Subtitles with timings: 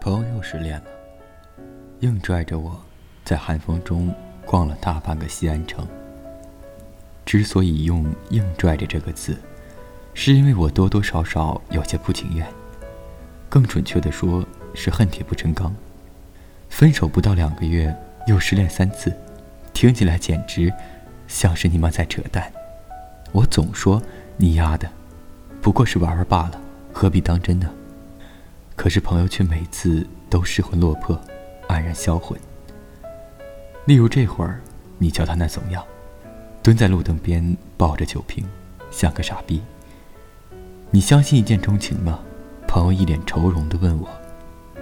[0.00, 0.84] 朋友又失恋了，
[2.00, 2.80] 硬拽着我，
[3.22, 4.12] 在寒风中
[4.46, 5.86] 逛了大半个西安城。
[7.26, 9.36] 之所以用“硬拽着”这个字，
[10.14, 12.46] 是因为我多多少少有些不情愿，
[13.50, 14.42] 更准确的说
[14.74, 15.72] 是恨铁不成钢。
[16.70, 17.94] 分手不到两个月，
[18.26, 19.12] 又失恋三次，
[19.74, 20.72] 听起来简直
[21.28, 22.50] 像是你妈在扯淡。
[23.32, 24.02] 我总说
[24.38, 24.88] 你丫的，
[25.60, 26.58] 不过是玩玩罢了，
[26.90, 27.70] 何必当真呢？
[28.80, 31.14] 可是朋友却每次都失魂落魄，
[31.68, 32.40] 黯然销魂。
[33.84, 34.58] 例如这会儿，
[34.96, 35.84] 你瞧他那怂样，
[36.62, 38.42] 蹲在路灯边抱着酒瓶，
[38.90, 39.60] 像个傻逼。
[40.90, 42.20] 你相信一见钟情吗？
[42.66, 44.08] 朋友一脸愁容地问我。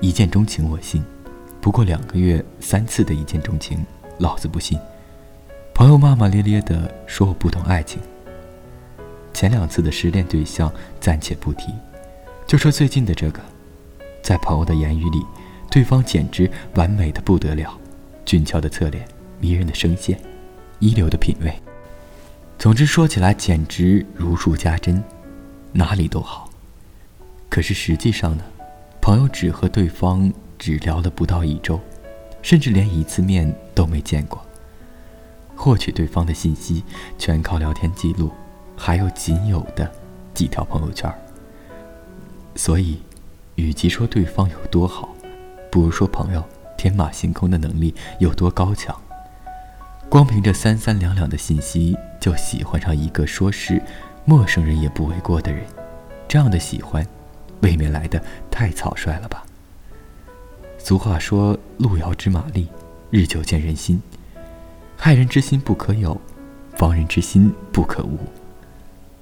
[0.00, 1.02] 一见钟情我信，
[1.60, 3.84] 不过两个月三次的一见钟情，
[4.18, 4.78] 老子不信。
[5.74, 8.00] 朋友骂骂咧咧地说我不懂爱情。
[9.34, 11.74] 前两次的失恋对象暂且不提，
[12.46, 13.40] 就说最近的这个。
[14.30, 15.26] 在朋友的言语里，
[15.68, 17.76] 对方简直完美的不得了，
[18.24, 19.04] 俊俏的侧脸，
[19.40, 20.20] 迷人的声线，
[20.78, 21.52] 一流的品味。
[22.56, 25.02] 总之说起来简直如数家珍，
[25.72, 26.48] 哪里都好。
[27.48, 28.44] 可是实际上呢，
[29.00, 31.80] 朋友只和对方只聊了不到一周，
[32.40, 34.40] 甚至连一次面都没见过。
[35.56, 36.84] 获取对方的信息
[37.18, 38.30] 全靠聊天记录，
[38.76, 39.90] 还有仅有的
[40.32, 41.12] 几条朋友圈。
[42.54, 43.00] 所以。
[43.60, 45.14] 与其说对方有多好，
[45.70, 46.42] 不如说朋友
[46.76, 48.98] 天马行空的能力有多高强。
[50.08, 53.80] 光凭着三三两两的信息就喜欢上一个说是
[54.24, 55.64] 陌生人也不为过的人，
[56.26, 57.06] 这样的喜欢，
[57.60, 59.44] 未免来的太草率了吧？
[60.78, 62.66] 俗话说“路遥知马力，
[63.10, 64.02] 日久见人心”，
[64.96, 66.20] 害人之心不可有，
[66.74, 68.18] 防人之心不可无。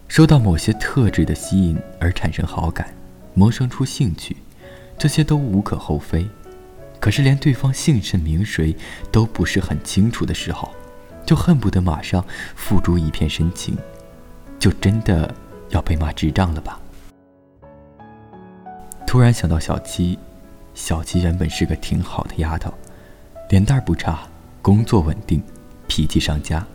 [0.07, 2.89] 受到某些特质的吸引而产生好感。
[3.39, 4.37] 萌生出兴趣，
[4.99, 6.29] 这些都无可厚非。
[6.99, 8.77] 可是，连对方姓甚名谁
[9.13, 10.69] 都不是很清楚的时候，
[11.25, 12.25] 就恨不得马上
[12.57, 13.79] 付诸一片深情，
[14.59, 15.33] 就真的
[15.69, 16.81] 要被骂智障了吧？
[19.07, 20.19] 突然想到小七，
[20.75, 22.75] 小七原本是个挺好的丫头，
[23.51, 24.27] 脸蛋不差，
[24.61, 25.41] 工作稳定，
[25.87, 26.67] 脾气上佳，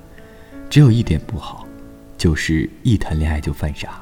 [0.69, 1.67] 只有一点不好，
[2.17, 4.01] 就是一谈恋爱就犯傻，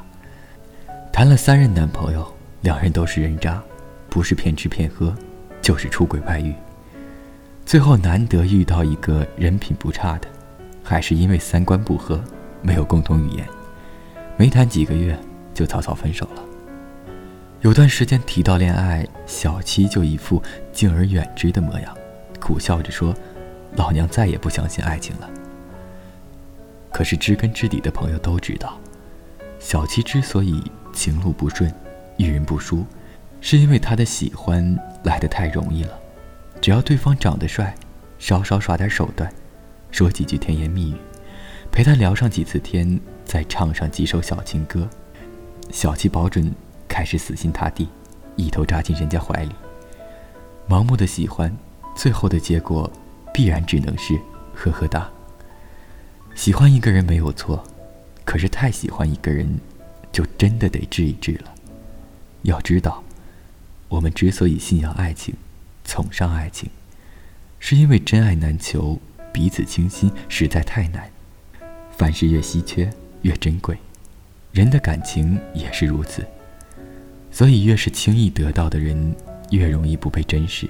[1.12, 2.32] 谈了三任男朋友。
[2.62, 3.62] 两人都是人渣，
[4.10, 5.14] 不是骗吃骗喝，
[5.62, 6.54] 就是出轨外遇。
[7.66, 10.28] 最后难得遇到一个人品不差的，
[10.84, 12.22] 还是因为三观不合，
[12.62, 13.48] 没有共同语言，
[14.38, 15.18] 没谈几个月
[15.54, 16.44] 就草草分手了。
[17.62, 20.42] 有段时间提到恋爱，小七就一副
[20.72, 21.96] 敬而远之的模样，
[22.40, 23.16] 苦笑着说
[23.78, 25.30] ：“老娘再也不相信爱情了。”
[26.92, 28.80] 可是知根知底的朋友都知道，
[29.60, 30.62] 小七之所以
[30.92, 31.72] 情路不顺。
[32.18, 32.86] 遇人不淑，
[33.40, 36.00] 是因为他的喜欢来得太容易了。
[36.62, 37.76] 只要对方长得帅，
[38.20, 39.32] 稍稍耍点手段，
[39.90, 40.96] 说几句甜言蜜语，
[41.72, 44.88] 陪他聊上几次天，再唱上几首小情歌，
[45.72, 46.54] 小七保准
[46.88, 47.90] 开始死心塌地，
[48.36, 49.52] 一头扎进人家怀里。
[50.70, 51.56] 盲目的喜欢，
[51.96, 52.90] 最后的结果
[53.34, 54.20] 必然只能是
[54.54, 55.10] 呵呵哒。
[56.36, 57.64] 喜欢一个人没有错，
[58.24, 59.60] 可是太喜欢一个人，
[60.12, 61.54] 就真的得治一治了。
[62.44, 63.04] 要知道，
[63.90, 65.36] 我们之所以信仰爱情、
[65.84, 66.70] 崇尚爱情，
[67.60, 69.00] 是因为真爱难求，
[69.32, 71.10] 彼此倾心实在太难。
[71.98, 72.90] 凡事越稀缺
[73.22, 73.78] 越珍贵，
[74.52, 76.26] 人的感情也是如此。
[77.32, 79.16] 所以，越是轻易得到的人，
[79.52, 80.68] 越容易不被珍视；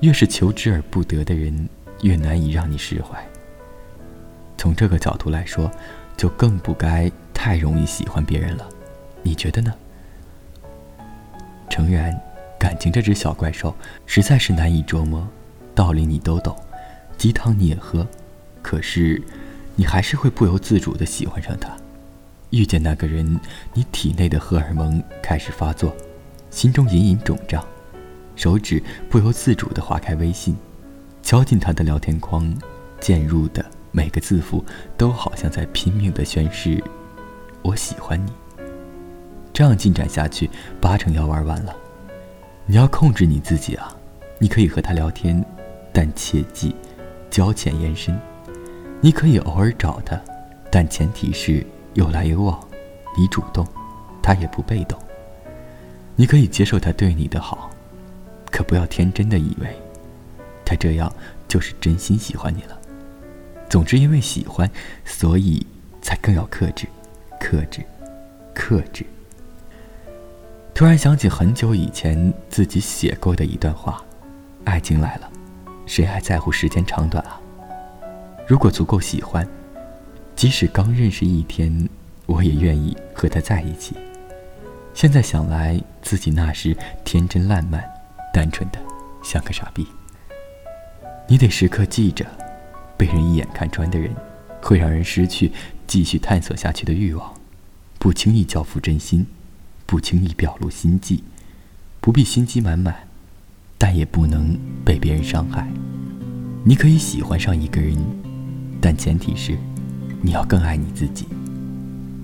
[0.00, 1.68] 越是求之而不得的人，
[2.02, 3.22] 越难以让你释怀。
[4.56, 5.70] 从这个角度来说，
[6.16, 8.68] 就更不该太容易喜欢别人了。
[9.22, 9.72] 你觉得呢？
[11.68, 12.18] 诚然，
[12.58, 13.74] 感情这只小怪兽
[14.06, 15.26] 实在是难以捉摸，
[15.74, 16.56] 道理你都懂，
[17.16, 18.06] 鸡汤你也喝，
[18.62, 19.20] 可是，
[19.76, 21.68] 你还是会不由自主地喜欢上他。
[22.50, 23.40] 遇见那个人，
[23.72, 25.92] 你体内的荷尔蒙开始发作，
[26.50, 27.64] 心中隐隐肿胀，
[28.36, 28.80] 手指
[29.10, 30.56] 不由自主地划开微信，
[31.22, 32.54] 敲进他的聊天框，
[33.00, 34.64] 渐入的每个字符
[34.96, 36.82] 都好像在拼命地宣誓
[37.62, 38.30] ：“我喜欢你。”
[39.54, 41.74] 这样进展下去，八成要玩完了。
[42.66, 43.96] 你要控制你自己啊！
[44.40, 45.42] 你可以和他聊天，
[45.92, 46.74] 但切记
[47.30, 48.18] 交浅言深。
[49.00, 50.20] 你可以偶尔找他，
[50.72, 52.58] 但前提是有来有往，
[53.16, 53.64] 你主动，
[54.20, 54.98] 他也不被动。
[56.16, 57.70] 你可以接受他对你的好，
[58.50, 59.68] 可不要天真的以为
[60.64, 61.12] 他这样
[61.46, 62.76] 就是真心喜欢你了。
[63.68, 64.68] 总之，因为喜欢，
[65.04, 65.64] 所以
[66.02, 66.88] 才更要克制，
[67.38, 67.82] 克制，
[68.52, 69.06] 克制。
[70.74, 74.02] 突然想起很久以前自己写过的一段话：
[74.64, 75.30] 爱情来了，
[75.86, 77.40] 谁还在乎时间长短啊？
[78.44, 79.46] 如果足够喜欢，
[80.34, 81.88] 即使刚认识一天，
[82.26, 83.94] 我也愿意和他在一起。
[84.94, 87.88] 现在想来，自己那时天真烂漫、
[88.32, 88.78] 单纯的
[89.22, 89.86] 像个傻逼。
[91.28, 92.26] 你得时刻记着，
[92.96, 94.12] 被人一眼看穿的人，
[94.60, 95.52] 会让人失去
[95.86, 97.32] 继续探索下去的欲望。
[97.96, 99.24] 不轻易交付真心，
[99.86, 101.22] 不轻易表露心迹，
[102.00, 102.94] 不必心机满满，
[103.78, 105.68] 但也不能被别人伤害。
[106.64, 107.96] 你可以喜欢上一个人，
[108.80, 109.56] 但前提是
[110.22, 111.26] 你要更爱你自己。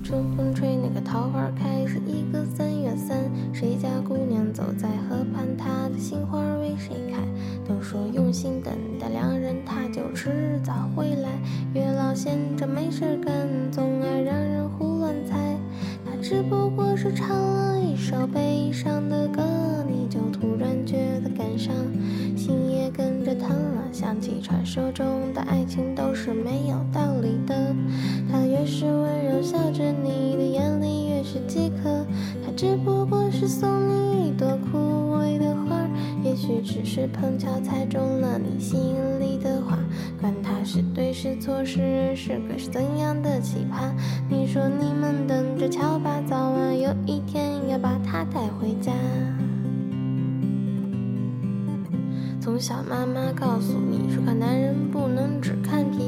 [0.03, 3.31] 春风吹，那个桃花开，是一个三月三。
[3.53, 7.21] 谁家姑娘走在河畔，她的心花为谁开？
[7.69, 11.29] 都说用心等待良人，他就迟早会来。
[11.75, 15.50] 月老闲着没事干，总爱让人胡乱猜。
[16.23, 19.43] 只不过是唱了一首悲伤的歌，
[19.89, 21.75] 你就突然觉得感伤，
[22.37, 23.83] 心也跟着疼了。
[23.91, 27.75] 想起传说中的爱情都是没有道理的，
[28.31, 32.05] 他越是温柔笑着，你的眼里越是饥渴。
[32.45, 35.89] 他只不过是送你一朵枯萎的花，
[36.23, 38.79] 也许只是碰巧猜中了你心
[39.19, 39.79] 里的话。
[40.73, 43.91] 是对是错，是人是鬼是怎样的奇葩。
[44.29, 48.93] 你说你们等着瞧吧，早晚有一天要把他带回家。
[52.41, 56.05] 从小妈妈告诉你说，看男人不能只看皮。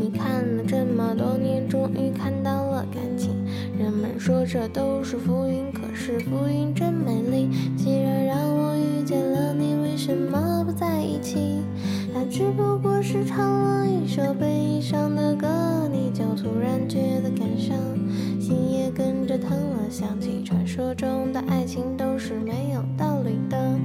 [0.00, 3.34] 你看了这么多年，终于看到了感情。
[3.78, 7.50] 人们说这都是浮云，可是浮云真美丽。
[7.76, 11.60] 既然让我遇见了你，为什么不在一起？
[12.14, 15.46] 他只不过是唱了一首悲伤的歌，
[15.88, 17.78] 你就突然觉得感伤，
[18.40, 19.88] 心也跟着疼了。
[19.88, 23.78] 想起传说中的爱情都是没有道理的。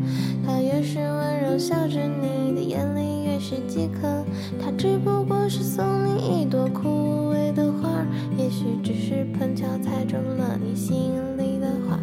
[0.43, 4.25] 他越是温柔笑着，你的眼里越是饥渴。
[4.59, 8.03] 他只不过是送你一朵枯萎的花，
[8.35, 11.99] 也许只是碰巧猜中了你心里的话。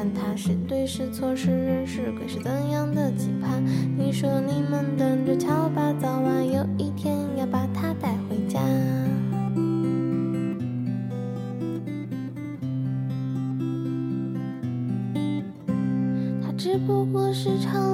[0.00, 3.60] 管他是对是错，是人是鬼，是怎样的奇葩。
[3.98, 8.58] 你说你们等着瞧吧，早晚有一天要把他带回家。
[16.42, 17.89] 他只不过是唱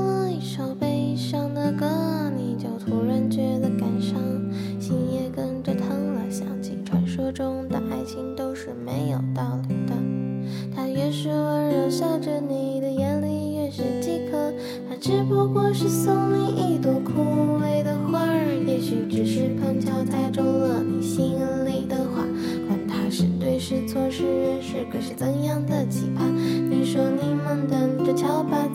[12.40, 14.52] 你的眼里越是饥渴。
[14.88, 21.34] 他只不过是送你一朵枯萎的花儿，也许只是碰巧猜中了你心
[21.64, 22.24] 里的话。
[22.66, 26.26] 管他是对是错，是人是鬼，是怎样的期盼。
[26.70, 28.65] 你说你们等着瞧吧，